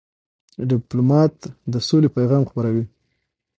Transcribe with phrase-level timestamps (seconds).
[0.69, 1.35] ډيپلومات
[1.73, 2.85] د سولې پیغام خپروي.